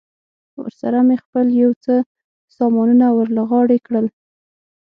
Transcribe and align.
ورسره 0.59 0.99
مې 1.07 1.17
خپل 1.23 1.45
یو 1.63 1.71
څه 1.83 1.95
سامانونه 2.57 3.05
ور 3.15 3.27
له 3.37 3.43
غاړې 3.49 3.77
کړل. 3.87 4.05